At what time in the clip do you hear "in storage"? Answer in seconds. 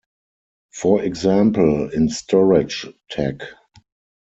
1.91-2.87